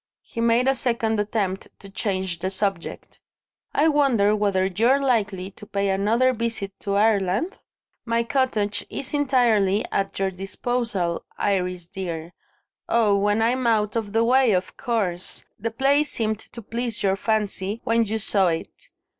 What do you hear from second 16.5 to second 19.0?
please your fancy, when you saw it.